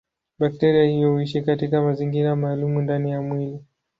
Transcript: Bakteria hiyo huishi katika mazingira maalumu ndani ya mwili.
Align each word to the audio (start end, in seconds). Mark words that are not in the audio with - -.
Bakteria 0.39 0.83
hiyo 0.85 1.11
huishi 1.11 1.41
katika 1.41 1.81
mazingira 1.81 2.35
maalumu 2.35 2.81
ndani 2.81 3.11
ya 3.11 3.21
mwili. 3.21 3.63